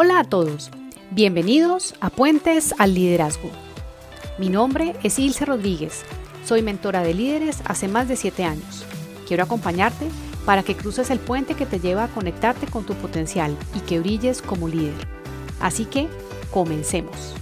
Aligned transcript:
Hola 0.00 0.20
a 0.20 0.24
todos, 0.24 0.70
bienvenidos 1.10 1.96
a 2.00 2.08
Puentes 2.08 2.72
al 2.78 2.94
Liderazgo. 2.94 3.50
Mi 4.38 4.48
nombre 4.48 4.94
es 5.02 5.18
Ilse 5.18 5.44
Rodríguez, 5.44 6.04
soy 6.44 6.62
mentora 6.62 7.02
de 7.02 7.14
líderes 7.14 7.62
hace 7.64 7.88
más 7.88 8.06
de 8.06 8.14
7 8.14 8.44
años. 8.44 8.84
Quiero 9.26 9.42
acompañarte 9.42 10.06
para 10.46 10.62
que 10.62 10.76
cruces 10.76 11.10
el 11.10 11.18
puente 11.18 11.56
que 11.56 11.66
te 11.66 11.80
lleva 11.80 12.04
a 12.04 12.14
conectarte 12.14 12.68
con 12.68 12.86
tu 12.86 12.94
potencial 12.94 13.56
y 13.74 13.80
que 13.80 13.98
brilles 13.98 14.40
como 14.40 14.68
líder. 14.68 14.94
Así 15.58 15.84
que, 15.84 16.06
comencemos. 16.52 17.34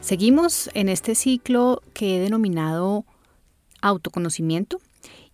Seguimos 0.00 0.70
en 0.74 0.88
este 0.88 1.16
ciclo 1.16 1.82
que 1.92 2.18
he 2.18 2.20
denominado 2.20 3.04
autoconocimiento 3.82 4.80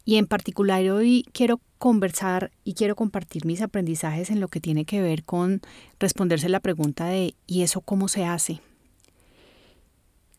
y 0.06 0.16
en 0.16 0.26
particular 0.26 0.88
hoy 0.88 1.26
quiero 1.34 1.60
conversar 1.78 2.52
y 2.64 2.74
quiero 2.74 2.96
compartir 2.96 3.44
mis 3.44 3.62
aprendizajes 3.62 4.30
en 4.30 4.40
lo 4.40 4.48
que 4.48 4.60
tiene 4.60 4.84
que 4.84 5.02
ver 5.02 5.24
con 5.24 5.60
responderse 5.98 6.48
la 6.48 6.60
pregunta 6.60 7.06
de 7.06 7.34
¿y 7.46 7.62
eso 7.62 7.80
cómo 7.80 8.08
se 8.08 8.24
hace? 8.24 8.60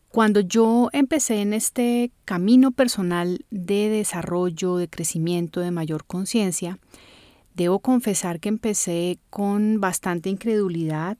Cuando 0.08 0.40
yo 0.40 0.88
empecé 0.92 1.42
en 1.42 1.52
este 1.52 2.10
camino 2.24 2.70
personal 2.70 3.44
de 3.50 3.88
desarrollo, 3.88 4.76
de 4.76 4.88
crecimiento, 4.88 5.60
de 5.60 5.70
mayor 5.70 6.06
conciencia, 6.06 6.78
debo 7.54 7.80
confesar 7.80 8.40
que 8.40 8.48
empecé 8.48 9.18
con 9.28 9.80
bastante 9.80 10.30
incredulidad 10.30 11.18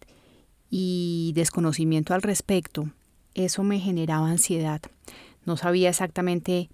y 0.71 1.33
desconocimiento 1.35 2.15
al 2.15 2.23
respecto. 2.23 2.91
Eso 3.35 3.63
me 3.63 3.79
generaba 3.79 4.31
ansiedad. 4.31 4.81
No 5.45 5.57
sabía 5.57 5.91
exactamente 5.91 6.71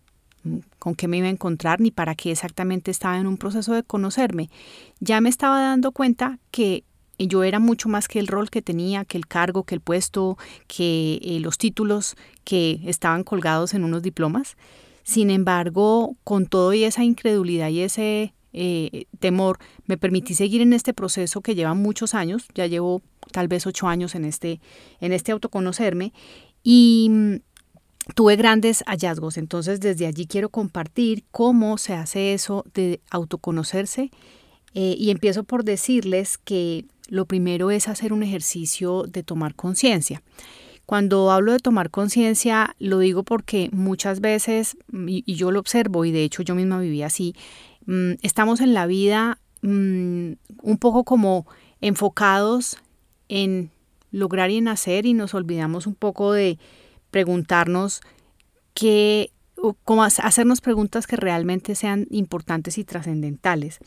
con 0.79 0.95
qué 0.95 1.09
me 1.09 1.19
iba 1.19 1.27
a 1.27 1.31
encontrar 1.31 1.81
ni 1.81 1.91
para 1.91 2.15
qué 2.15 2.33
exactamente 2.33 2.91
estaba 2.91 3.19
en 3.19 3.27
un 3.27 3.37
proceso 3.37 3.73
de 3.75 3.83
conocerme. 3.83 4.51
Ya 5.01 5.21
me 5.21 5.29
estaba 5.29 5.61
dando 5.61 5.93
cuenta 5.93 6.39
que 6.51 6.85
yo 7.19 7.45
era 7.45 7.59
mucho 7.59 7.89
más 7.89 8.09
que 8.09 8.19
el 8.19 8.27
rol 8.27 8.51
que 8.51 8.63
tenía, 8.63 9.05
que 9.05 9.17
el 9.17 9.27
cargo, 9.27 9.65
que 9.65 9.75
el 9.75 9.81
puesto, 9.81 10.37
que 10.67 11.21
eh, 11.23 11.41
los 11.41 11.59
títulos 11.59 12.17
que 12.45 12.81
estaban 12.85 13.25
colgados 13.25 13.75
en 13.75 13.85
unos 13.85 14.03
diplomas. 14.03 14.57
Sin 15.05 15.31
embargo, 15.31 16.17
con 16.25 16.47
todo 16.47 16.73
y 16.73 16.85
esa 16.85 17.05
incredulidad 17.05 17.69
y 17.69 17.81
ese 17.81 18.35
eh, 18.57 19.07
temor, 19.19 19.59
me 19.87 19.99
permití 19.99 20.35
seguir 20.35 20.63
en 20.63 20.73
este 20.73 20.95
proceso 20.95 21.41
que 21.41 21.57
lleva 21.57 21.75
muchos 21.75 22.15
años, 22.15 22.47
ya 22.55 22.67
llevo 22.67 23.03
tal 23.33 23.49
vez 23.49 23.67
ocho 23.67 23.89
años 23.89 24.15
en 24.15 24.25
este, 24.25 24.61
en 25.01 25.13
este 25.13 25.33
autoconocerme, 25.33 26.13
y 26.63 27.09
mm, 27.11 27.35
tuve 28.15 28.37
grandes 28.37 28.83
hallazgos. 28.87 29.39
Entonces 29.39 29.81
desde 29.81 30.07
allí 30.07 30.27
quiero 30.27 30.49
compartir 30.49 31.25
cómo 31.31 31.79
se 31.79 31.95
hace 31.95 32.35
eso 32.35 32.65
de 32.75 33.01
autoconocerse 33.11 34.11
eh, 34.75 34.97
y 34.99 35.11
empiezo 35.11 35.45
por 35.45 35.65
decirles 35.65 36.39
que 36.39 36.85
lo 37.09 37.27
primero 37.27 37.71
es 37.71 37.89
hacer 37.89 38.13
un 38.13 38.23
ejercicio 38.23 39.05
de 39.05 39.23
tomar 39.23 39.55
conciencia. 39.55 40.23
Cuando 40.87 41.31
hablo 41.31 41.53
de 41.53 41.61
tomar 41.61 41.91
conciencia, 41.91 42.75
lo 42.79 42.99
digo 42.99 43.23
porque 43.23 43.71
muchas 43.73 44.21
veces, 44.21 44.77
y, 44.93 45.35
yo 45.35 45.51
lo 45.51 45.61
observo, 45.61 46.05
y 46.05 46.13
de 46.13 46.25
hecho 46.25 46.43
yo 46.43 46.55
misma 46.55 46.79
viví 46.79 47.03
así, 47.03 47.35
mm, 47.87 48.13
estamos 48.23 48.61
en 48.61 48.75
la 48.75 48.87
vida 48.87 49.39
mm, 49.63 50.33
un 50.63 50.79
poco 50.79 51.05
como 51.05 51.47
enfocados 51.81 52.77
en 53.29 53.71
lograr 54.11 54.51
y 54.51 54.59
en 54.59 54.69
hacer 54.69 55.07
y 55.07 55.15
nos 55.15 55.35
olvidamos 55.35 55.87
un 55.87 55.95
poco 55.95 56.33
de, 56.33 56.59
preguntarnos 57.15 58.01
qué, 58.75 59.31
cómo 59.85 60.03
hacernos 60.03 60.61
preguntas 60.61 61.07
que 61.07 61.15
realmente 61.15 61.77
sean 61.77 62.09
importantes 62.11 62.77
y 62.77 62.83
trascendentales. 62.83 63.79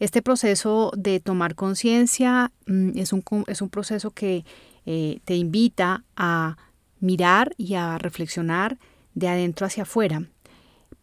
Este 0.00 0.20
proceso 0.20 0.90
de 0.96 1.20
tomar 1.20 1.54
conciencia 1.54 2.50
mm, 2.66 2.98
es, 2.98 3.12
un, 3.12 3.22
es 3.46 3.62
un 3.62 3.68
proceso 3.68 4.10
que 4.10 4.44
eh, 4.84 5.20
te 5.24 5.36
invita 5.36 6.02
a 6.16 6.56
mirar 6.98 7.54
y 7.56 7.74
a 7.74 7.98
reflexionar 7.98 8.78
de 9.14 9.28
adentro 9.28 9.64
hacia 9.64 9.84
afuera, 9.84 10.26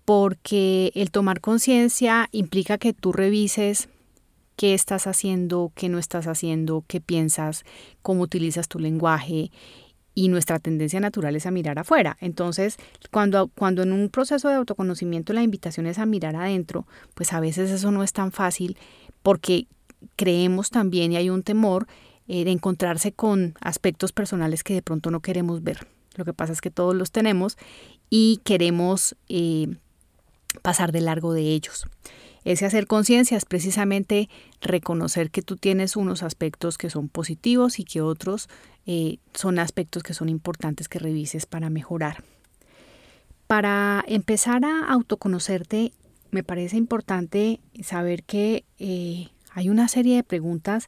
porque 0.03 0.91
el 0.95 1.11
tomar 1.11 1.39
conciencia 1.39 2.27
implica 2.33 2.77
que 2.77 2.91
tú 2.91 3.13
revises 3.13 3.87
qué 4.57 4.73
estás 4.73 5.07
haciendo, 5.07 5.71
qué 5.75 5.87
no 5.87 5.97
estás 5.97 6.27
haciendo, 6.27 6.83
qué 6.89 6.99
piensas, 6.99 7.63
cómo 8.01 8.23
utilizas 8.23 8.67
tu 8.67 8.79
lenguaje 8.79 9.49
y 10.19 10.27
nuestra 10.27 10.59
tendencia 10.59 10.99
natural 10.99 11.37
es 11.37 11.45
a 11.45 11.51
mirar 11.51 11.79
afuera. 11.79 12.17
Entonces, 12.19 12.75
cuando, 13.09 13.47
cuando 13.47 13.83
en 13.83 13.93
un 13.93 14.09
proceso 14.09 14.49
de 14.49 14.55
autoconocimiento 14.55 15.31
la 15.31 15.43
invitación 15.43 15.85
es 15.85 15.97
a 15.97 16.05
mirar 16.05 16.35
adentro, 16.35 16.85
pues 17.13 17.31
a 17.31 17.39
veces 17.39 17.71
eso 17.71 17.89
no 17.91 18.03
es 18.03 18.11
tan 18.11 18.33
fácil 18.33 18.77
porque 19.23 19.67
creemos 20.17 20.71
también 20.71 21.13
y 21.13 21.15
hay 21.15 21.29
un 21.29 21.41
temor 21.41 21.87
eh, 22.27 22.43
de 22.43 22.51
encontrarse 22.51 23.13
con 23.13 23.53
aspectos 23.61 24.11
personales 24.11 24.65
que 24.65 24.73
de 24.73 24.81
pronto 24.81 25.09
no 25.09 25.21
queremos 25.21 25.63
ver. 25.63 25.87
Lo 26.17 26.25
que 26.25 26.33
pasa 26.33 26.51
es 26.51 26.59
que 26.59 26.69
todos 26.69 26.93
los 26.93 27.13
tenemos 27.13 27.57
y 28.09 28.41
queremos 28.43 29.15
eh, 29.29 29.67
pasar 30.61 30.91
de 30.91 30.99
largo 30.99 31.31
de 31.31 31.43
ellos. 31.43 31.85
Ese 32.49 32.65
hacer 32.65 32.87
conciencia 32.87 33.37
es 33.37 33.45
precisamente 33.45 34.27
reconocer 34.59 35.29
que 35.29 35.43
tú 35.43 35.55
tienes 35.55 35.95
unos 35.95 36.23
aspectos 36.23 36.79
que 36.79 36.89
son 36.89 37.07
positivos 37.07 37.77
y 37.77 37.83
que 37.83 38.01
otros 38.01 38.49
eh, 38.87 39.19
son 39.35 39.59
aspectos 39.59 40.01
que 40.01 40.15
son 40.15 40.29
importantes 40.29 40.89
que 40.89 40.97
revises 40.97 41.45
para 41.45 41.69
mejorar. 41.69 42.23
Para 43.45 44.03
empezar 44.07 44.65
a 44.65 44.91
autoconocerte, 44.91 45.93
me 46.31 46.41
parece 46.41 46.75
importante 46.75 47.59
saber 47.83 48.23
que 48.23 48.65
eh, 48.79 49.27
hay 49.51 49.69
una 49.69 49.87
serie 49.87 50.15
de 50.15 50.23
preguntas 50.23 50.87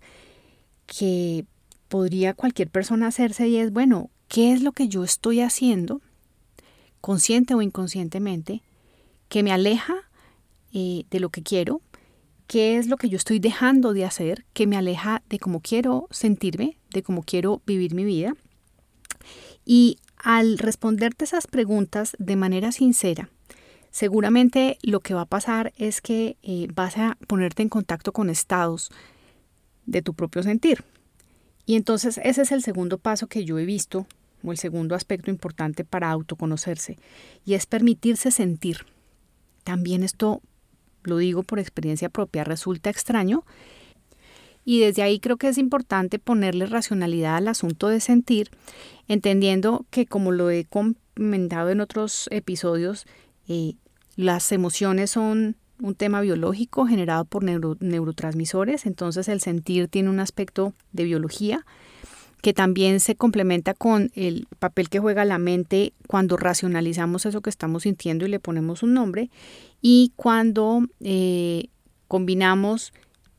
que 0.88 1.46
podría 1.90 2.34
cualquier 2.34 2.72
persona 2.72 3.06
hacerse 3.06 3.48
y 3.48 3.58
es, 3.58 3.72
bueno, 3.72 4.10
¿qué 4.30 4.52
es 4.52 4.64
lo 4.64 4.72
que 4.72 4.88
yo 4.88 5.04
estoy 5.04 5.42
haciendo, 5.42 6.02
consciente 7.02 7.54
o 7.54 7.62
inconscientemente, 7.62 8.64
que 9.30 9.44
me 9.44 9.52
aleja 9.52 10.08
eh, 10.74 11.04
de 11.10 11.20
lo 11.20 11.30
que 11.30 11.44
quiero, 11.44 11.82
qué 12.48 12.78
es 12.78 12.88
lo 12.88 12.98
que 12.98 13.10
yo 13.10 13.18
estoy 13.18 13.40
dejando 13.40 13.94
de 13.94 14.06
hacer 14.06 14.46
que 14.54 14.68
me 14.68 14.78
aleja 14.78 15.22
de 15.30 15.40
cómo 15.40 15.62
quiero 15.62 16.08
sentirme, 16.12 16.78
de 16.92 17.02
cómo 17.02 17.24
quiero 17.24 17.62
vivir 17.66 17.96
mi 17.96 18.04
vida. 18.04 18.36
Y 19.66 19.98
al 20.18 20.58
responderte 20.58 21.26
esas 21.26 21.48
preguntas 21.48 22.16
de 22.20 22.36
manera 22.36 22.72
sincera, 22.72 23.30
seguramente 23.90 24.78
lo 24.82 25.00
que 25.00 25.14
va 25.14 25.22
a 25.22 25.26
pasar 25.26 25.72
es 25.78 26.02
que 26.02 26.38
eh, 26.44 26.68
vas 26.74 26.98
a 26.98 27.18
ponerte 27.28 27.64
en 27.64 27.70
contacto 27.70 28.12
con 28.12 28.30
estados 28.30 28.92
de 29.86 30.02
tu 30.02 30.14
propio 30.14 30.44
sentir. 30.44 30.84
Y 31.66 31.76
entonces 31.76 32.20
ese 32.24 32.42
es 32.42 32.52
el 32.52 32.64
segundo 32.64 32.98
paso 32.98 33.28
que 33.28 33.46
yo 33.46 33.60
he 33.60 33.66
visto, 33.66 34.08
o 34.44 34.52
el 34.52 34.58
segundo 34.58 34.96
aspecto 34.96 35.30
importante 35.30 35.86
para 35.86 36.10
autoconocerse, 36.10 36.98
y 37.46 37.54
es 37.54 37.66
permitirse 37.66 38.32
sentir. 38.32 38.86
También 39.64 40.04
esto 40.04 40.42
lo 41.04 41.18
digo 41.18 41.44
por 41.44 41.60
experiencia 41.60 42.10
propia, 42.10 42.44
resulta 42.44 42.90
extraño. 42.90 43.44
Y 44.64 44.80
desde 44.80 45.02
ahí 45.02 45.20
creo 45.20 45.38
que 45.38 45.48
es 45.48 45.58
importante 45.58 46.20
ponerle 46.20 46.68
racionalidad 46.68 47.38
al 47.38 47.48
asunto 47.48 47.88
de 47.88 48.00
sentir, 48.00 48.52
entendiendo 49.08 49.86
que 49.90 50.06
como 50.06 50.32
lo 50.32 50.52
he 50.52 50.66
comentado 50.66 51.70
en 51.72 51.82
otros 51.82 52.28
episodios, 52.32 53.06
eh, 53.48 53.74
las 54.16 54.52
emociones 54.52 55.12
son 55.12 55.56
un 55.82 55.96
tema 55.96 56.22
biológico 56.22 56.86
generado 56.86 57.26
por 57.26 57.44
neurotransmisores, 57.44 58.86
entonces 58.86 59.28
el 59.28 59.42
sentir 59.42 59.88
tiene 59.88 60.10
un 60.10 60.20
aspecto 60.20 60.74
de 60.92 61.06
biología 61.06 61.66
que 62.42 62.54
también 62.54 63.00
se 63.00 63.16
complementa 63.16 63.74
con 63.74 64.12
el 64.16 64.48
papel 64.60 64.90
que 64.90 65.00
juega 65.00 65.26
la 65.26 65.38
mente 65.38 65.94
cuando 66.08 66.38
racionalizamos 66.38 67.26
eso 67.26 67.42
que 67.42 67.50
estamos 67.50 67.84
sintiendo 67.84 68.26
y 68.26 68.30
le 68.30 68.40
ponemos 68.40 68.84
un 68.84 68.94
nombre 68.94 69.30
y 69.82 70.12
cuando 70.16 70.82
eh, 71.02 71.68
combinamos 72.08 72.94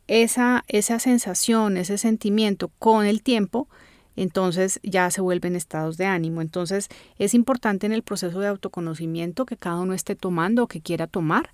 esa, 0.07 0.65
esa 0.69 0.99
sensación, 0.99 1.77
ese 1.77 1.99
sentimiento 1.99 2.71
con 2.79 3.07
el 3.07 3.23
tiempo, 3.23 3.69
entonces 4.17 4.79
ya 4.83 5.11
se 5.11 5.21
vuelven 5.21 5.57
estados 5.57 5.97
de 5.97 6.07
ánimo. 6.07 6.43
Entonces 6.43 6.89
es 7.19 7.35
importante 7.35 7.87
en 7.87 7.93
el 7.93 8.03
proceso 8.03 8.41
de 8.41 8.49
autoconocimiento 8.49 9.47
que 9.47 9.57
cada 9.57 9.81
uno 9.81 9.95
esté 9.95 10.17
tomando 10.17 10.65
o 10.65 10.69
que 10.69 10.81
quiera 10.81 11.07
tomar, 11.07 11.51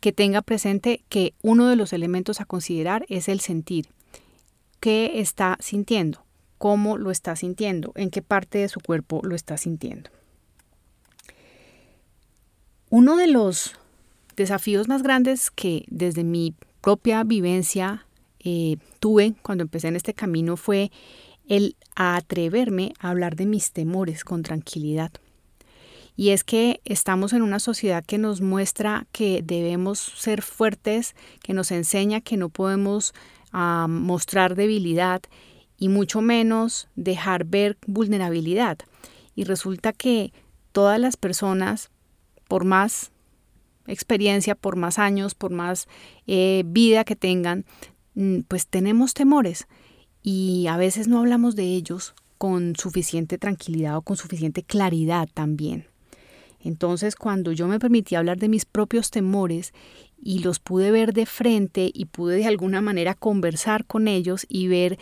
que 0.00 0.12
tenga 0.12 0.42
presente 0.42 1.02
que 1.08 1.34
uno 1.42 1.68
de 1.68 1.76
los 1.76 1.92
elementos 1.92 2.40
a 2.40 2.44
considerar 2.44 3.06
es 3.08 3.28
el 3.28 3.40
sentir. 3.40 3.86
¿Qué 4.80 5.20
está 5.20 5.56
sintiendo? 5.60 6.24
Cómo 6.62 6.96
lo 6.96 7.10
está 7.10 7.34
sintiendo, 7.34 7.90
en 7.96 8.08
qué 8.08 8.22
parte 8.22 8.58
de 8.58 8.68
su 8.68 8.78
cuerpo 8.78 9.20
lo 9.24 9.34
está 9.34 9.56
sintiendo. 9.56 10.10
Uno 12.88 13.16
de 13.16 13.26
los 13.26 13.74
desafíos 14.36 14.86
más 14.86 15.02
grandes 15.02 15.50
que 15.50 15.84
desde 15.88 16.22
mi 16.22 16.54
propia 16.80 17.24
vivencia 17.24 18.06
eh, 18.38 18.76
tuve 19.00 19.34
cuando 19.42 19.62
empecé 19.62 19.88
en 19.88 19.96
este 19.96 20.14
camino 20.14 20.56
fue 20.56 20.92
el 21.48 21.74
atreverme 21.96 22.92
a 23.00 23.10
hablar 23.10 23.34
de 23.34 23.46
mis 23.46 23.72
temores 23.72 24.22
con 24.22 24.44
tranquilidad. 24.44 25.10
Y 26.14 26.28
es 26.28 26.44
que 26.44 26.80
estamos 26.84 27.32
en 27.32 27.42
una 27.42 27.58
sociedad 27.58 28.04
que 28.04 28.18
nos 28.18 28.40
muestra 28.40 29.08
que 29.10 29.42
debemos 29.42 29.98
ser 29.98 30.42
fuertes, 30.42 31.16
que 31.42 31.54
nos 31.54 31.72
enseña 31.72 32.20
que 32.20 32.36
no 32.36 32.50
podemos 32.50 33.14
ah, 33.50 33.88
mostrar 33.88 34.54
debilidad 34.54 35.22
y 35.82 35.88
mucho 35.88 36.20
menos 36.20 36.86
dejar 36.94 37.44
ver 37.44 37.76
vulnerabilidad. 37.88 38.78
Y 39.34 39.42
resulta 39.42 39.92
que 39.92 40.32
todas 40.70 41.00
las 41.00 41.16
personas, 41.16 41.90
por 42.46 42.64
más 42.64 43.10
experiencia, 43.88 44.54
por 44.54 44.76
más 44.76 45.00
años, 45.00 45.34
por 45.34 45.50
más 45.50 45.88
eh, 46.28 46.62
vida 46.66 47.02
que 47.02 47.16
tengan, 47.16 47.64
mm, 48.14 48.42
pues 48.46 48.68
tenemos 48.68 49.12
temores 49.12 49.66
y 50.22 50.68
a 50.68 50.76
veces 50.76 51.08
no 51.08 51.18
hablamos 51.18 51.56
de 51.56 51.64
ellos 51.64 52.14
con 52.38 52.76
suficiente 52.76 53.36
tranquilidad 53.36 53.96
o 53.96 54.02
con 54.02 54.16
suficiente 54.16 54.62
claridad 54.62 55.28
también. 55.34 55.86
Entonces, 56.60 57.16
cuando 57.16 57.50
yo 57.50 57.66
me 57.66 57.80
permití 57.80 58.14
hablar 58.14 58.38
de 58.38 58.48
mis 58.48 58.66
propios 58.66 59.10
temores 59.10 59.74
y 60.16 60.44
los 60.44 60.60
pude 60.60 60.92
ver 60.92 61.12
de 61.12 61.26
frente 61.26 61.90
y 61.92 62.04
pude 62.04 62.36
de 62.36 62.46
alguna 62.46 62.80
manera 62.80 63.16
conversar 63.16 63.84
con 63.84 64.06
ellos 64.06 64.46
y 64.48 64.68
ver 64.68 65.00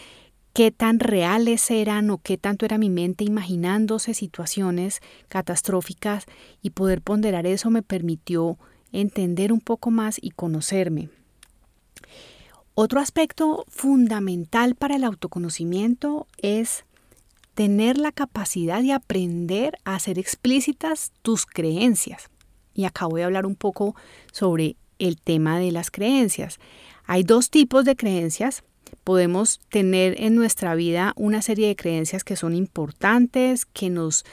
qué 0.53 0.71
tan 0.71 0.99
reales 0.99 1.71
eran 1.71 2.11
o 2.11 2.19
qué 2.19 2.37
tanto 2.37 2.65
era 2.65 2.79
mi 2.79 2.91
mente 2.91 3.25
imaginándose 3.25 4.15
situaciones 4.15 5.01
catastróficas 5.29 6.27
y 6.63 6.71
poder 6.71 7.03
ponderar 7.03 7.47
eso 7.47 7.71
me 7.71 7.83
permitió 7.83 8.59
entender 8.93 9.53
un 9.53 9.61
poco 9.61 9.91
más 9.91 10.19
y 10.21 10.31
conocerme. 10.31 11.09
Otro 12.75 13.01
aspecto 13.01 13.65
fundamental 13.69 14.75
para 14.75 14.97
el 14.97 15.05
autoconocimiento 15.05 16.27
es 16.39 16.85
tener 17.55 17.99
la 17.99 18.13
capacidad 18.13 18.81
de 18.81 18.93
aprender 18.93 19.77
a 19.85 19.95
hacer 19.95 20.19
explícitas 20.19 21.13
tus 21.23 21.47
creencias. 21.47 22.31
Y 22.75 22.85
acá 22.85 23.07
voy 23.07 23.21
a 23.21 23.27
hablar 23.27 23.45
un 23.45 23.57
poco 23.57 23.95
sobre 24.33 24.77
el 24.99 25.21
tema 25.21 25.59
de 25.59 25.73
las 25.73 25.91
creencias. 25.91 26.59
Hay 27.05 27.23
dos 27.23 27.51
tipos 27.51 27.85
de 27.85 27.97
creencias 27.97 28.63
podemos 29.05 29.61
tener 29.69 30.21
en 30.21 30.35
nuestra 30.35 30.75
vida 30.75 31.13
una 31.17 31.43
serie 31.43 31.69
de 31.69 31.77
creencias 31.77 32.25
que 32.25 32.37
son 32.37 32.55
importantes, 32.55 33.67
que 33.67 33.91
nos 33.91 34.25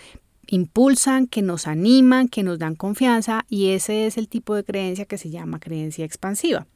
impulsan, 0.48 1.28
que 1.28 1.42
nos 1.42 1.68
animan, 1.68 2.28
que 2.28 2.44
nos 2.44 2.60
dan 2.60 2.76
confianza 2.76 3.46
y 3.50 3.70
ese 3.70 4.08
es 4.08 4.18
el 4.18 4.28
tipo 4.28 4.56
de 4.56 4.64
creencia 4.64 5.06
que 5.06 5.18
se 5.18 5.30
llama 5.30 5.60
creencia 5.60 6.06
expansiva. 6.06 6.68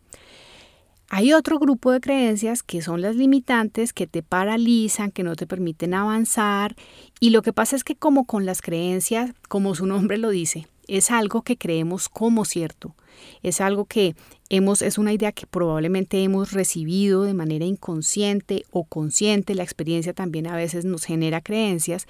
Hay 1.09 1.33
otro 1.33 1.59
grupo 1.59 1.91
de 1.91 1.99
creencias 1.99 2.63
que 2.63 2.81
son 2.81 3.01
las 3.01 3.17
limitantes, 3.17 3.91
que 3.91 4.07
te 4.07 4.23
paralizan, 4.23 5.11
que 5.11 5.23
no 5.23 5.35
te 5.35 5.45
permiten 5.45 5.93
avanzar 5.93 6.75
y 7.19 7.31
lo 7.31 7.41
que 7.41 7.53
pasa 7.53 7.75
es 7.75 7.83
que 7.83 7.95
como 7.95 8.25
con 8.25 8.45
las 8.45 8.61
creencias, 8.61 9.33
como 9.49 9.75
su 9.75 9.85
nombre 9.85 10.17
lo 10.17 10.29
dice, 10.29 10.67
es 10.97 11.09
algo 11.09 11.41
que 11.41 11.57
creemos 11.57 12.09
como 12.09 12.43
cierto, 12.43 12.95
es 13.43 13.61
algo 13.61 13.85
que 13.85 14.15
hemos, 14.49 14.81
es 14.81 14.97
una 14.97 15.13
idea 15.13 15.31
que 15.31 15.47
probablemente 15.47 16.21
hemos 16.21 16.51
recibido 16.51 17.23
de 17.23 17.33
manera 17.33 17.63
inconsciente 17.63 18.65
o 18.71 18.83
consciente, 18.83 19.55
la 19.55 19.63
experiencia 19.63 20.13
también 20.13 20.47
a 20.47 20.55
veces 20.55 20.83
nos 20.83 21.05
genera 21.05 21.39
creencias 21.39 22.07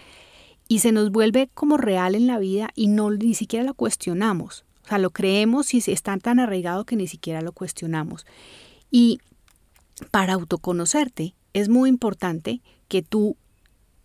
y 0.67 0.79
se 0.79 0.91
nos 0.91 1.11
vuelve 1.11 1.47
como 1.53 1.77
real 1.77 2.15
en 2.15 2.25
la 2.25 2.39
vida 2.39 2.69
y 2.73 2.87
no 2.87 3.11
ni 3.11 3.35
siquiera 3.35 3.63
lo 3.63 3.75
cuestionamos. 3.75 4.65
O 4.83 4.87
sea, 4.87 4.97
lo 4.97 5.11
creemos 5.11 5.73
y 5.75 5.77
está 5.85 6.17
tan 6.17 6.39
arraigado 6.39 6.85
que 6.85 6.95
ni 6.95 7.07
siquiera 7.07 7.41
lo 7.41 7.51
cuestionamos. 7.51 8.25
Y 8.89 9.19
para 10.09 10.33
autoconocerte 10.33 11.35
es 11.53 11.69
muy 11.69 11.87
importante 11.87 12.61
que 12.87 13.03
tú 13.03 13.37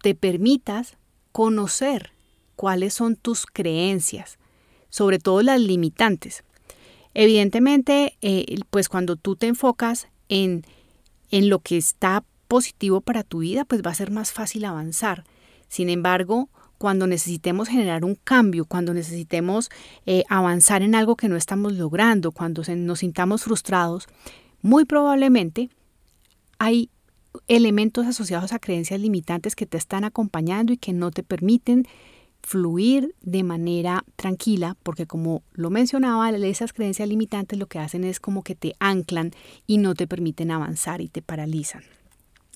te 0.03 0.15
permitas 0.15 0.99
conocer 1.33 2.13
cuáles 2.57 2.93
son 2.93 3.17
tus 3.17 3.47
creencias, 3.47 4.39
sobre 4.91 5.19
todo 5.19 5.43
las 5.43 5.61
limitantes. 5.61 6.45
Evidentemente, 7.15 8.17
eh, 8.21 8.59
pues 8.71 8.89
cuando 8.89 9.17
tú 9.17 9.37
te 9.37 9.47
enfocas 9.47 10.09
en, 10.29 10.65
en 11.31 11.49
lo 11.49 11.61
que 11.61 11.77
está 11.77 12.25
positivo 12.49 13.01
para 13.01 13.23
tu 13.23 13.39
vida, 13.39 13.65
pues 13.65 13.83
va 13.83 13.91
a 13.91 13.95
ser 13.95 14.11
más 14.11 14.33
fácil 14.33 14.65
avanzar. 14.65 15.25
Sin 15.69 15.89
embargo, 15.89 16.49
cuando 16.79 17.07
necesitemos 17.07 17.69
generar 17.69 18.05
un 18.05 18.17
cambio, 18.17 18.67
cuando 18.67 18.93
necesitemos 18.93 19.71
eh, 20.05 20.25
avanzar 20.29 20.83
en 20.83 20.95
algo 20.95 21.17
que 21.17 21.29
no 21.29 21.37
estamos 21.37 21.73
logrando, 21.73 22.33
cuando 22.33 22.63
nos 22.77 22.99
sintamos 22.99 23.45
frustrados, 23.45 24.07
muy 24.63 24.85
probablemente 24.85 25.71
hay 26.59 26.91
elementos 27.49 28.07
asociados 28.07 28.53
a 28.53 28.59
creencias 28.59 29.01
limitantes 29.01 29.55
que 29.55 29.67
te 29.67 29.77
están 29.77 30.05
acompañando 30.05 30.73
y 30.73 30.77
que 30.77 30.93
no 30.93 31.11
te 31.11 31.23
permiten 31.23 31.87
fluir 32.47 33.17
de 33.23 33.43
manera 33.43 34.05
tranquila, 34.15 34.77
porque 34.85 35.05
como 35.05 35.43
lo 35.53 35.69
mencionaba, 35.69 36.31
esas 36.31 36.73
creencias 36.73 37.09
limitantes 37.09 37.59
lo 37.59 37.67
que 37.67 37.81
hacen 37.81 38.05
es 38.05 38.21
como 38.21 38.45
que 38.45 38.55
te 38.55 38.77
anclan 38.79 39.33
y 39.67 39.79
no 39.79 39.95
te 39.97 40.07
permiten 40.07 40.53
avanzar 40.53 41.01
y 41.01 41.09
te 41.09 41.23
paralizan. 41.23 41.83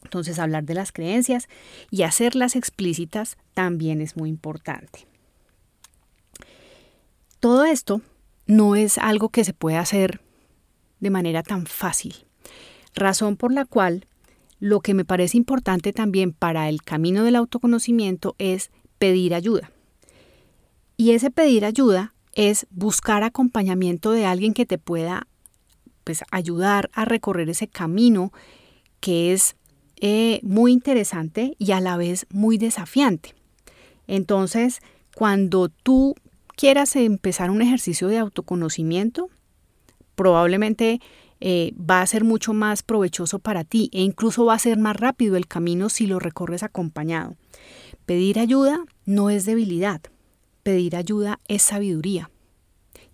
Entonces 0.04 0.38
hablar 0.38 0.62
de 0.62 0.75
las 0.75 0.92
creencias 0.92 1.48
y 1.90 2.02
hacerlas 2.02 2.54
explícitas 2.54 3.37
también 3.52 4.00
es 4.00 4.16
muy 4.16 4.28
importante. 4.28 5.08
Todo 7.40 7.64
esto 7.64 8.00
no 8.46 8.76
es 8.76 8.96
algo 8.96 9.31
que 9.31 9.42
se 9.42 9.54
puede 9.54 9.76
hacer 9.76 10.20
de 11.00 11.10
manera 11.10 11.42
tan 11.42 11.66
fácil, 11.66 12.14
razón 12.94 13.37
por 13.37 13.52
la 13.52 13.64
cual 13.64 14.06
lo 14.60 14.78
que 14.82 14.94
me 14.94 15.04
parece 15.04 15.37
importante 15.37 15.92
también 15.92 16.32
para 16.32 16.69
el 16.69 16.82
camino 16.82 17.25
del 17.25 17.34
autoconocimiento 17.34 18.37
es 18.38 18.70
pedir 18.98 19.34
ayuda. 19.34 19.72
Y 21.00 21.12
ese 21.12 21.31
pedir 21.31 21.64
ayuda 21.64 22.12
es 22.35 22.67
buscar 22.69 23.23
acompañamiento 23.23 24.11
de 24.11 24.26
alguien 24.26 24.52
que 24.52 24.67
te 24.67 24.76
pueda 24.76 25.26
pues, 26.05 26.25
ayudar 26.31 26.91
a 26.93 27.06
recorrer 27.06 27.49
ese 27.49 27.69
camino 27.69 28.35
que 29.00 29.32
es 29.32 29.56
eh, 29.97 30.41
muy 30.43 30.73
interesante 30.73 31.56
y 31.58 31.73
a 31.73 31.81
la 31.81 31.97
vez 31.97 32.26
muy 32.29 32.58
desafiante. 32.58 33.35
Entonces, 34.08 34.81
cuando 35.14 35.70
tú 35.70 36.17
quieras 36.55 36.94
empezar 36.97 37.50
un 37.50 37.62
ejercicio 37.62 38.08
de 38.08 38.19
autoconocimiento, 38.19 39.31
probablemente 40.17 41.00
eh, 41.41 41.73
va 41.81 42.02
a 42.02 42.06
ser 42.06 42.25
mucho 42.25 42.52
más 42.52 42.82
provechoso 42.82 43.38
para 43.38 43.64
ti 43.64 43.88
e 43.94 44.02
incluso 44.02 44.44
va 44.44 44.52
a 44.52 44.58
ser 44.58 44.76
más 44.76 44.97
rápido 44.97 45.38
el 45.38 45.47
camino 45.47 45.88
si 45.88 46.06
lo 46.06 46.19
recorres 46.19 46.62
acompañado. 46.62 47.37
Pedir 48.05 48.38
ayuda 48.38 48.85
no 49.06 49.31
es 49.31 49.47
debilidad, 49.47 50.02
pedir 50.62 50.97
ayuda 50.97 51.41
es 51.49 51.62
sabiduría. 51.62 52.31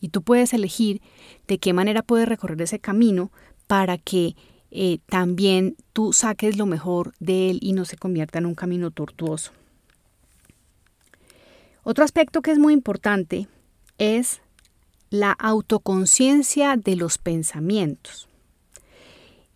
Y 0.00 0.08
tú 0.08 0.22
puedes 0.22 0.52
elegir 0.52 1.00
de 1.46 1.58
qué 1.58 1.72
manera 1.72 2.02
puedes 2.02 2.28
recorrer 2.28 2.60
ese 2.62 2.78
camino 2.78 3.30
para 3.66 3.98
que 3.98 4.36
eh, 4.70 4.98
también 5.06 5.76
tú 5.92 6.12
saques 6.12 6.56
lo 6.56 6.66
mejor 6.66 7.14
de 7.18 7.50
él 7.50 7.58
y 7.62 7.72
no 7.72 7.84
se 7.84 7.96
convierta 7.96 8.38
en 8.38 8.46
un 8.46 8.54
camino 8.54 8.90
tortuoso. 8.90 9.52
Otro 11.82 12.04
aspecto 12.04 12.42
que 12.42 12.50
es 12.50 12.58
muy 12.58 12.72
importante 12.72 13.48
es 13.98 14.40
la 15.08 15.32
autoconciencia 15.32 16.76
de 16.76 16.96
los 16.96 17.16
pensamientos. 17.16 18.28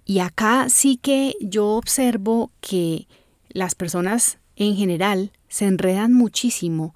Y 0.05 0.21
acá 0.21 0.69
sí 0.69 0.97
que 0.97 1.35
yo 1.41 1.71
observo 1.71 2.51
que 2.61 3.07
las 3.49 3.75
personas 3.75 4.39
en 4.57 4.77
general 4.77 5.33
se 5.49 5.67
enredan 5.67 6.13
muchísimo 6.13 6.95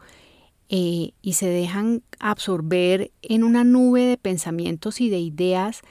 eh, 0.68 1.12
y 1.21 1.33
se 1.35 1.49
dejan 1.49 2.02
absorber 2.18 3.11
en 3.23 3.44
una 3.44 3.64
nube 3.64 4.06
de 4.06 4.16
pensamientos 4.16 5.00
y 5.00 5.11
de 5.11 5.18
ideas 5.18 5.83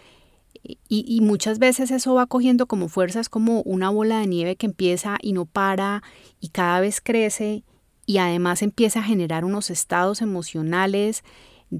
y, 0.88 1.20
muchas 1.22 1.60
veces 1.60 1.92
eso 1.92 2.14
va 2.14 2.26
cogiendo 2.26 2.68
como 2.68 2.88
fuerzas 2.88 3.28
como 3.28 3.62
una 3.64 3.90
bola 3.90 4.20
de 4.20 4.28
nieve 4.28 4.56
que 4.56 4.66
empieza 4.66 5.18
y 5.22 5.34
no 5.34 5.46
para 5.46 6.04
y 6.40 6.50
cada 6.50 6.80
vez 6.80 7.02
crece 7.02 7.64
y 8.06 8.18
además 8.18 8.62
empieza 8.62 9.00
a 9.00 9.04
generar 9.04 9.44
unos 9.44 9.70
estados 9.70 10.22
emocionales 10.22 11.24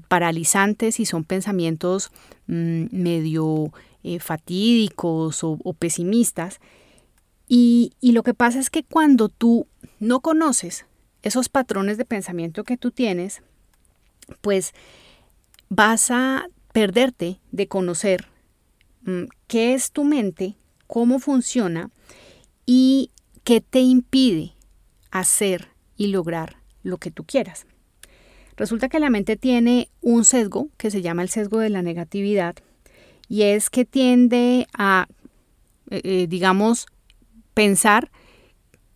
paralizantes 0.08 1.00
y 1.00 1.06
son 1.06 1.24
pensamientos 1.24 2.12
mm, 2.46 2.86
medio 2.90 3.72
eh, 4.02 4.18
fatídicos 4.18 5.44
o, 5.44 5.56
pesimistas. 5.78 6.60
Y 7.46 7.92
lo 8.02 8.22
que 8.22 8.34
pasa 8.34 8.58
es 8.58 8.68
que 8.68 8.82
cuando 8.82 9.28
tú 9.28 9.66
no 10.00 10.20
conoces 10.20 10.86
esos 11.24 11.48
patrones 11.48 11.96
de 11.96 12.04
pensamiento 12.04 12.64
que 12.64 12.76
tú 12.76 12.90
tienes, 12.90 13.42
pues 14.42 14.72
vas 15.70 16.10
a 16.10 16.46
perderte 16.72 17.40
de 17.50 17.66
conocer 17.66 18.28
mm, 19.02 19.24
qué 19.48 19.74
es 19.74 19.90
tu 19.90 20.04
mente, 20.04 20.54
cómo 20.86 21.18
funciona 21.18 21.90
y 22.66 23.10
qué 23.42 23.62
te 23.62 23.80
impide 23.80 24.52
hacer 25.10 25.68
y 25.96 26.08
lograr 26.08 26.58
lo 26.82 26.98
que 26.98 27.10
tú 27.10 27.24
quieras. 27.24 27.66
Resulta 28.56 28.90
que 28.90 29.00
la 29.00 29.10
mente 29.10 29.36
tiene 29.36 29.88
un 30.02 30.26
sesgo 30.26 30.68
que 30.76 30.90
se 30.90 31.00
llama 31.00 31.22
el 31.22 31.30
sesgo 31.30 31.58
de 31.58 31.70
la 31.70 31.82
negatividad 31.82 32.54
y 33.28 33.42
es 33.42 33.70
que 33.70 33.86
tiende 33.86 34.66
a, 34.76 35.08
eh, 35.90 36.02
eh, 36.04 36.26
digamos, 36.28 36.86
pensar 37.54 38.10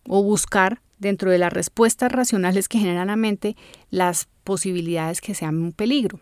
o 0.07 0.21
buscar 0.21 0.81
dentro 0.99 1.31
de 1.31 1.37
las 1.37 1.51
respuestas 1.51 2.11
racionales 2.11 2.67
que 2.67 2.79
generan 2.79 3.07
la 3.07 3.15
mente, 3.15 3.55
las 3.89 4.27
posibilidades 4.43 5.21
que 5.21 5.33
sean 5.33 5.57
un 5.57 5.71
peligro. 5.71 6.19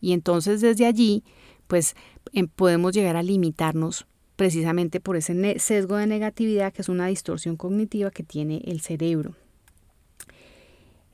Y 0.00 0.12
entonces 0.12 0.60
desde 0.60 0.86
allí, 0.86 1.24
pues 1.66 1.94
em, 2.32 2.48
podemos 2.48 2.94
llegar 2.94 3.16
a 3.16 3.22
limitarnos 3.22 4.06
precisamente 4.36 5.00
por 5.00 5.16
ese 5.16 5.58
sesgo 5.58 5.96
de 5.96 6.06
negatividad 6.06 6.72
que 6.72 6.82
es 6.82 6.88
una 6.88 7.06
distorsión 7.06 7.56
cognitiva 7.56 8.10
que 8.10 8.22
tiene 8.22 8.62
el 8.64 8.80
cerebro. 8.80 9.34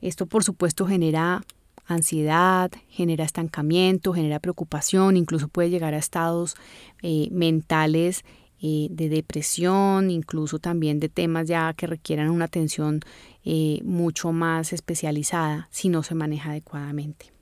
Esto 0.01 0.25
por 0.25 0.43
supuesto 0.43 0.87
genera 0.87 1.43
ansiedad, 1.85 2.71
genera 2.89 3.23
estancamiento, 3.23 4.13
genera 4.13 4.39
preocupación, 4.39 5.17
incluso 5.17 5.47
puede 5.47 5.69
llegar 5.69 5.93
a 5.93 5.97
estados 5.97 6.55
eh, 7.01 7.27
mentales 7.31 8.23
eh, 8.63 8.89
de 8.91 9.09
depresión, 9.09 10.11
incluso 10.11 10.59
también 10.59 10.99
de 10.99 11.09
temas 11.09 11.47
ya 11.47 11.73
que 11.73 11.87
requieran 11.87 12.29
una 12.29 12.45
atención 12.45 12.99
eh, 13.43 13.79
mucho 13.83 14.31
más 14.31 14.71
especializada 14.71 15.67
si 15.71 15.89
no 15.89 16.03
se 16.03 16.13
maneja 16.13 16.51
adecuadamente. 16.51 17.33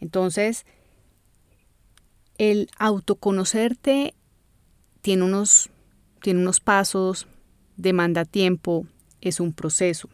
Entonces, 0.00 0.66
el 2.36 2.68
autoconocerte 2.78 4.14
tiene 5.00 5.22
unos, 5.22 5.70
tiene 6.20 6.40
unos 6.40 6.60
pasos, 6.60 7.26
demanda 7.78 8.26
tiempo, 8.26 8.86
es 9.22 9.40
un 9.40 9.54
proceso. 9.54 10.10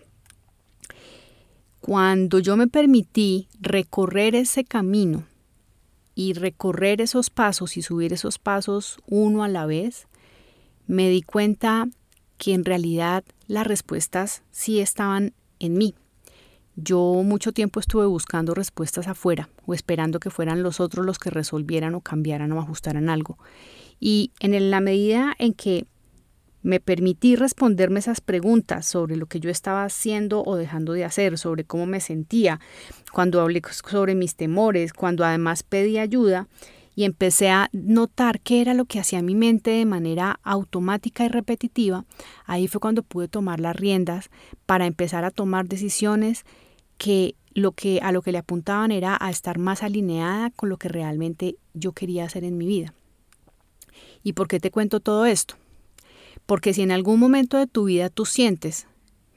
Cuando 1.81 2.39
yo 2.39 2.57
me 2.57 2.69
permití 2.69 3.49
recorrer 3.61 4.37
ese 4.37 4.65
camino 4.65 5.25
y 6.15 6.35
recorrer 6.35 7.01
esos 7.01 7.31
pasos 7.31 7.77
y 7.77 7.83
subir 7.83 8.13
esos 8.13 8.39
pasos 8.39 8.99
uno 9.07 9.43
a 9.43 9.49
la 9.49 9.67
vez, 9.67 10.07
me 10.91 11.09
di 11.09 11.23
cuenta 11.23 11.89
que 12.37 12.53
en 12.53 12.65
realidad 12.65 13.23
las 13.47 13.65
respuestas 13.65 14.43
sí 14.51 14.81
estaban 14.81 15.35
en 15.61 15.75
mí. 15.75 15.95
Yo 16.75 17.23
mucho 17.25 17.53
tiempo 17.53 17.79
estuve 17.79 18.07
buscando 18.07 18.55
respuestas 18.55 19.07
afuera 19.07 19.49
o 19.67 19.75
esperando 19.75 20.19
que 20.19 20.31
fueran 20.31 20.65
los 20.65 20.81
otros 20.81 21.07
los 21.07 21.21
que 21.21 21.31
resolvieran 21.31 21.95
o 21.95 22.01
cambiaran 22.01 22.51
o 22.51 22.59
ajustaran 22.59 23.09
algo. 23.09 23.39
Y 24.01 24.33
en 24.41 24.71
la 24.73 24.81
medida 24.81 25.37
en 25.39 25.55
que 25.55 25.87
me 26.63 26.81
permití 26.81 27.37
responderme 27.37 28.01
esas 28.01 28.21
preguntas 28.21 28.85
sobre 28.85 29.17
lo 29.17 29.27
que 29.27 29.39
yo 29.39 29.49
estaba 29.49 29.85
haciendo 29.85 30.43
o 30.45 30.57
dejando 30.57 30.93
de 30.93 31.05
hacer, 31.05 31.39
sobre 31.39 31.63
cómo 31.63 31.87
me 31.87 32.01
sentía, 32.01 32.59
cuando 33.13 33.41
hablé 33.41 33.63
sobre 33.71 34.17
mis 34.17 34.35
temores, 34.35 34.93
cuando 34.93 35.25
además 35.25 35.63
pedí 35.63 35.99
ayuda 35.99 36.49
y 36.95 37.05
empecé 37.05 37.51
a 37.51 37.69
notar 37.73 38.41
qué 38.41 38.61
era 38.61 38.75
lo 38.75 38.85
que 38.85 38.99
hacía 38.99 39.23
mi 39.23 39.35
mente 39.35 39.71
de 39.71 39.87
manera 39.87 40.41
automática 40.43 41.25
y 41.25 41.29
repetitiva, 41.29 42.05
ahí 42.45 42.69
fue 42.69 42.81
cuando 42.81 43.03
pude 43.03 43.29
tomar 43.29 43.61
las 43.61 43.77
riendas 43.77 44.31
para 44.67 44.87
empezar 44.87 45.25
a 45.25 45.31
tomar 45.31 45.69
decisiones 45.69 46.45
que 46.99 47.35
lo 47.55 47.73
que 47.73 48.01
a 48.03 48.13
lo 48.13 48.23
que 48.23 48.33
le 48.33 48.39
apuntaban 48.39 48.93
era 48.93 49.17
a 49.21 49.31
estar 49.31 49.59
más 49.59 49.83
alineada 49.83 50.51
con 50.51 50.69
lo 50.69 50.77
que 50.77 50.89
realmente 50.89 51.57
yo 51.75 51.93
quería 51.93 52.25
hacer 52.25 52.45
en 52.45 52.57
mi 52.57 52.67
vida. 52.67 52.95
¿Y 54.23 54.35
por 54.35 54.49
qué 54.49 54.61
te 54.61 54.71
cuento 54.71 55.01
todo 55.01 55.25
esto? 55.27 55.55
Porque 56.47 56.75
si 56.75 56.83
en 56.83 56.93
algún 56.93 57.19
momento 57.19 57.57
de 57.57 57.67
tu 57.67 57.85
vida 57.85 58.09
tú 58.11 58.27
sientes 58.27 58.87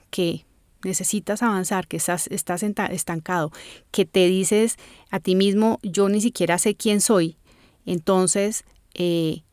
que 0.09 0.45
necesitas 0.83 1.41
avanzar, 1.41 1.87
que 1.87 1.97
estás, 1.97 2.27
estás 2.27 2.63
estancado, 2.63 3.51
que 3.91 4.05
te 4.05 4.27
dices 4.27 4.77
a 5.09 5.19
ti 5.19 5.35
mismo, 5.35 5.79
yo 5.81 6.09
ni 6.09 6.21
siquiera 6.21 6.57
sé 6.57 6.75
quién 6.75 7.01
soy, 7.01 7.37
entonces 7.85 8.63
eh, 8.93 9.43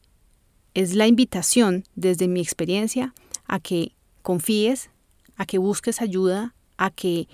es 0.75 0.95
la 0.95 1.07
invitación 1.07 1.85
desde 1.95 2.29
mi 2.29 2.41
experiencia 2.41 3.15
a 3.47 3.61
que 3.61 3.93
confíes, 4.23 4.91
a 5.37 5.47
que 5.47 5.59
busques 5.59 6.01
ayuda, 6.01 6.55
a 6.77 6.91
que 6.91 7.29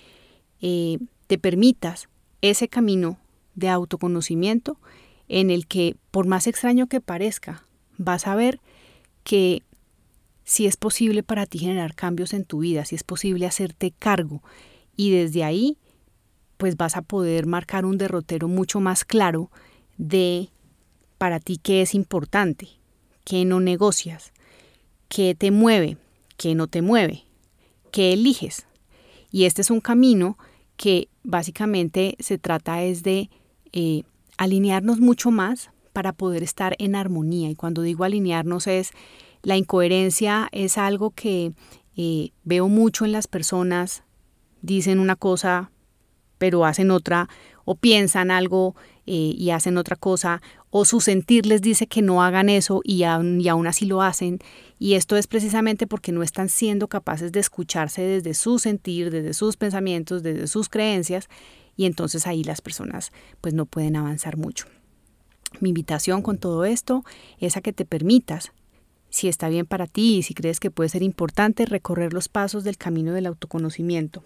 eh, 0.61 0.99
te 1.27 1.39
permitas 1.39 2.09
ese 2.41 2.69
camino 2.69 3.19
de 3.55 3.69
autoconocimiento 3.69 4.79
en 5.29 5.51
el 5.51 5.67
que, 5.67 5.97
por 6.11 6.27
más 6.27 6.47
extraño 6.47 6.87
que 6.87 7.01
parezca, 7.01 7.65
vas 7.99 8.27
a 8.27 8.35
ver 8.35 8.61
que 9.25 9.63
si 10.45 10.67
es 10.67 10.77
posible 10.77 11.23
para 11.23 11.47
ti 11.47 11.59
generar 11.59 11.95
cambios 11.95 12.33
en 12.33 12.45
tu 12.45 12.61
vida, 12.61 12.85
si 12.85 12.95
es 12.95 13.03
posible 13.03 13.47
hacerte 13.47 13.93
cargo. 13.99 14.43
Y 14.97 15.11
desde 15.11 15.43
ahí 15.43 15.79
pues 16.57 16.77
vas 16.77 16.97
a 16.97 17.03
poder 17.03 17.47
marcar 17.47 17.85
un 17.85 17.99
derrotero 17.99 18.49
mucho 18.49 18.81
más 18.81 19.05
claro 19.05 19.51
de 19.99 20.49
para 21.19 21.41
ti 21.41 21.59
qué 21.63 21.83
es 21.83 21.95
importante, 21.95 22.69
qué 23.25 23.45
no 23.45 23.61
negocias, 23.61 24.33
qué 25.09 25.35
te 25.35 25.51
mueve, 25.51 25.97
qué 26.37 26.55
no 26.55 26.67
te 26.67 26.83
mueve, 26.83 27.25
qué 27.91 28.13
eliges. 28.13 28.67
Y 29.31 29.45
este 29.45 29.63
es 29.63 29.71
un 29.71 29.81
camino 29.81 30.39
que 30.77 31.09
básicamente 31.23 32.17
se 32.21 32.39
trata 32.39 32.83
es 32.83 33.03
de 33.03 33.31
eh, 33.73 34.03
alinearnos 34.37 35.01
mucho 35.01 35.31
más 35.31 35.71
para 35.93 36.13
poder 36.13 36.43
estar 36.43 36.77
en 36.79 36.95
armonía. 36.95 37.51
Y 37.51 37.55
cuando 37.55 37.83
digo 37.83 38.05
alinearnos 38.05 38.67
es 38.67 38.93
la 39.43 39.57
incoherencia 39.57 40.49
es 40.53 40.79
algo 40.79 41.11
que 41.11 41.53
eh, 41.97 42.31
veo 42.45 42.69
mucho 42.69 43.05
en 43.05 43.13
las 43.13 43.27
personas, 43.27 44.03
dicen 44.61 44.99
una 44.99 45.17
cosa 45.17 45.71
pero 46.39 46.65
hacen 46.65 46.91
otra, 46.91 47.29
o 47.65 47.75
piensan 47.75 48.31
algo 48.31 48.77
eh, 49.07 49.35
y 49.37 49.51
hacen 49.51 49.79
otra 49.79 49.97
cosa, 49.97 50.43
o 50.79 50.85
su 50.85 51.01
sentir 51.01 51.47
les 51.47 51.63
dice 51.63 51.87
que 51.87 52.03
no 52.03 52.23
hagan 52.23 52.51
eso 52.51 52.83
y, 52.85 52.99
y 52.99 53.49
aún 53.49 53.67
así 53.67 53.87
lo 53.87 54.03
hacen. 54.03 54.41
Y 54.79 54.93
esto 54.93 55.17
es 55.17 55.27
precisamente 55.27 55.87
porque 55.87 56.13
no 56.13 56.23
están 56.23 56.51
siendo 56.51 56.87
capaces 56.87 57.33
de 57.33 57.41
escucharse 57.41 58.03
desde 58.03 58.35
su 58.35 58.59
sentir, 58.59 59.11
desde 59.11 59.33
sus 59.33 59.57
pensamientos, 59.57 60.23
desde 60.23 60.47
sus 60.47 60.69
creencias, 60.69 61.29
y 61.77 61.87
entonces 61.87 62.27
ahí 62.27 62.45
las 62.45 62.61
personas 62.61 63.11
pues 63.41 63.55
no 63.55 63.65
pueden 63.65 63.97
avanzar 63.97 64.37
mucho. 64.37 64.67
Mi 65.61 65.71
invitación 65.71 66.21
con 66.21 66.37
todo 66.37 66.67
esto 66.67 67.05
es 67.39 67.57
a 67.57 67.63
que 67.63 67.73
te 67.73 67.87
permitas, 67.87 68.53
si 69.09 69.29
está 69.29 69.49
bien 69.49 69.65
para 69.65 69.87
ti 69.87 70.17
y 70.17 70.23
si 70.23 70.35
crees 70.35 70.61
que 70.61 70.71
puede 70.71 70.91
ser 70.91 71.03
importante, 71.03 71.65
recorrer 71.65 72.13
los 72.13 72.29
pasos 72.29 72.65
del 72.65 72.77
camino 72.77 73.15
del 73.15 73.27
autoconocimiento, 73.27 74.25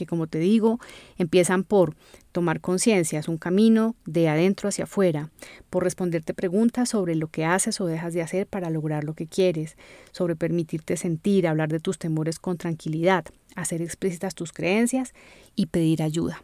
que 0.00 0.06
como 0.06 0.26
te 0.26 0.38
digo, 0.38 0.80
empiezan 1.18 1.62
por 1.62 1.94
tomar 2.32 2.60
conciencia, 2.62 3.18
es 3.18 3.28
un 3.28 3.36
camino 3.36 3.94
de 4.06 4.28
adentro 4.28 4.68
hacia 4.70 4.84
afuera, 4.84 5.30
por 5.68 5.84
responderte 5.84 6.32
preguntas 6.32 6.88
sobre 6.88 7.14
lo 7.14 7.28
que 7.28 7.44
haces 7.44 7.80
o 7.82 7.86
dejas 7.86 8.14
de 8.14 8.22
hacer 8.22 8.46
para 8.46 8.70
lograr 8.70 9.04
lo 9.04 9.14
que 9.14 9.26
quieres, 9.26 9.76
sobre 10.12 10.36
permitirte 10.36 10.96
sentir, 10.96 11.46
hablar 11.46 11.68
de 11.68 11.80
tus 11.80 11.98
temores 11.98 12.38
con 12.38 12.56
tranquilidad, 12.56 13.26
hacer 13.56 13.82
explícitas 13.82 14.34
tus 14.34 14.52
creencias 14.52 15.12
y 15.54 15.66
pedir 15.66 16.02
ayuda. 16.02 16.42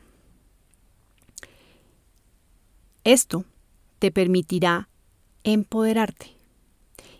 Esto 3.04 3.44
te 3.98 4.10
permitirá 4.10 4.90
empoderarte. 5.44 6.32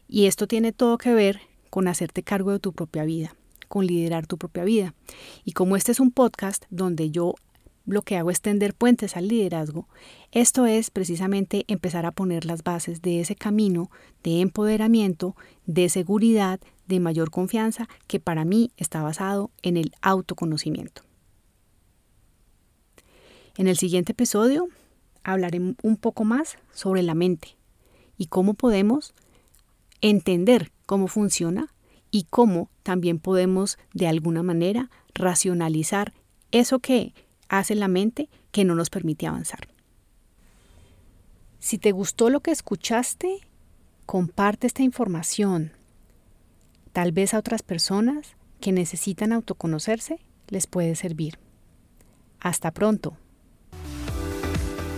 Y 0.09 0.27
esto 0.27 0.47
tiene 0.47 0.73
todo 0.73 0.99
que 0.99 1.15
ver 1.15 1.41
con 1.71 1.89
hacerte 1.89 2.23
cargo 2.23 2.53
de 2.53 2.59
tu 2.59 2.73
propia 2.73 3.05
vida, 3.05 3.35
con 3.69 3.87
liderar 3.87 4.27
tu 4.27 4.39
propia 4.39 4.65
vida. 4.65 4.95
Y 5.45 5.53
como 5.53 5.77
este 5.77 5.93
es 5.93 6.01
un 6.01 6.11
podcast 6.11 6.65
donde 6.71 7.11
yo 7.11 7.35
lo 7.87 8.03
que 8.03 8.17
hago 8.17 8.31
es 8.31 8.41
tender 8.41 8.75
puentes 8.75 9.17
al 9.17 9.29
liderazgo, 9.29 9.89
esto 10.33 10.67
es 10.67 10.91
precisamente 10.91 11.65
empezar 11.69 12.05
a 12.05 12.11
poner 12.11 12.45
las 12.45 12.65
bases 12.65 13.01
de 13.01 13.21
ese 13.21 13.37
camino 13.37 13.91
de 14.25 14.41
empoderamiento, 14.41 15.37
de 15.67 15.89
seguridad, 15.89 16.61
de 16.89 17.01
mayor 17.01 17.31
confianza, 17.31 17.89
que 18.09 18.21
para 18.21 18.45
mí 18.45 18.73
está 18.77 19.03
basado 19.03 19.51
en 19.63 19.77
el 19.77 19.93
autoconocimiento. 20.03 21.03
En 23.57 23.69
el 23.69 23.79
siguiente 23.79 24.13
episodio 24.13 24.69
hablaré 25.25 25.61
un 25.83 25.97
poco 25.97 26.25
más 26.25 26.59
sobre 26.73 27.03
la 27.03 27.15
mente 27.15 27.57
y 28.19 28.27
cómo 28.27 28.55
podemos 28.55 29.15
entender 30.01 30.73
cómo 30.85 31.09
funciona 31.09 31.73
y 32.17 32.25
cómo 32.31 32.71
también 32.83 33.19
podemos 33.19 33.77
de 33.93 34.09
alguna 34.09 34.43
manera 34.43 34.89
racionalizar 35.13 36.15
eso 36.51 36.79
que 36.79 37.13
hace 37.51 37.75
la 37.75 37.89
mente 37.89 38.31
que 38.53 38.65
no 38.65 38.75
nos 38.75 38.89
permite 38.89 39.27
avanzar. 39.27 39.69
Si 41.59 41.77
te 41.77 41.93
gustó 41.93 42.31
lo 42.31 42.41
que 42.41 42.53
escuchaste, 42.53 43.41
comparte 44.07 44.67
esta 44.67 44.83
información. 44.83 45.73
Tal 46.95 47.13
vez 47.13 47.35
a 47.35 47.39
otras 47.39 47.63
personas 47.63 48.35
que 48.63 48.73
necesitan 48.73 49.35
autoconocerse 49.35 50.19
les 50.49 50.67
puede 50.67 50.97
servir. 50.97 51.39
Hasta 52.41 52.71
pronto. 52.71 53.19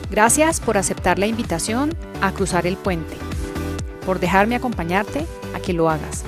Gracias 0.09 0.61
por 0.61 0.79
aceptar 0.79 1.19
la 1.19 1.27
invitación 1.27 1.97
a 2.23 2.31
cruzar 2.31 2.65
el 2.69 2.77
puente, 2.77 3.17
por 4.07 4.21
dejarme 4.21 4.55
acompañarte 4.55 5.27
a 5.53 5.59
que 5.59 5.73
lo 5.73 5.91
hagas, 5.91 6.25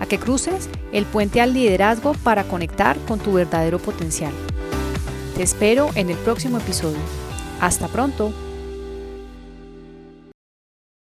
a 0.00 0.06
que 0.06 0.18
cruces 0.18 0.68
el 0.92 1.04
puente 1.04 1.40
al 1.40 1.54
liderazgo 1.54 2.14
para 2.22 2.44
conectar 2.44 2.98
con 3.06 3.18
tu 3.18 3.32
verdadero 3.32 3.78
potencial. 3.78 4.32
Te 5.36 5.42
espero 5.42 5.90
en 5.94 6.10
el 6.10 6.16
próximo 6.18 6.58
episodio. 6.58 6.98
Hasta 7.60 7.88
pronto. 7.88 8.32